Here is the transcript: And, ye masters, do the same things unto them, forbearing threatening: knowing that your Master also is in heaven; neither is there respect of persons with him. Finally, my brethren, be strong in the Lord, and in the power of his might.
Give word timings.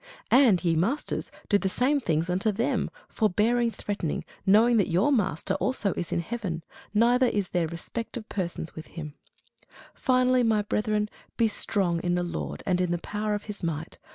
And, 0.31 0.65
ye 0.65 0.75
masters, 0.75 1.29
do 1.47 1.59
the 1.59 1.69
same 1.69 1.99
things 1.99 2.27
unto 2.27 2.51
them, 2.51 2.89
forbearing 3.07 3.69
threatening: 3.69 4.25
knowing 4.47 4.77
that 4.77 4.89
your 4.89 5.11
Master 5.11 5.53
also 5.53 5.93
is 5.93 6.11
in 6.11 6.21
heaven; 6.21 6.63
neither 6.91 7.27
is 7.27 7.49
there 7.49 7.67
respect 7.67 8.17
of 8.17 8.27
persons 8.27 8.73
with 8.75 8.87
him. 8.97 9.13
Finally, 9.93 10.41
my 10.41 10.63
brethren, 10.63 11.07
be 11.37 11.47
strong 11.47 11.99
in 11.99 12.15
the 12.15 12.23
Lord, 12.23 12.63
and 12.65 12.81
in 12.81 12.89
the 12.89 12.97
power 12.97 13.35
of 13.35 13.43
his 13.43 13.61
might. 13.61 13.99